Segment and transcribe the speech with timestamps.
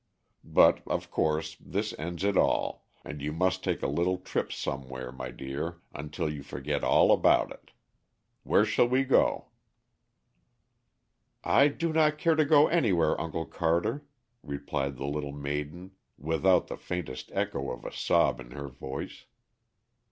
[0.51, 5.11] But, of course, this ends it all, and you must take a little trip somewhere,
[5.11, 7.69] my dear, until you forget all about it.
[8.41, 9.49] Where shall we go?"
[11.43, 14.03] "I do not care to go anywhere, Uncle Carter,"
[14.41, 19.25] replied the little maiden, without the faintest echo of a sob in her voice.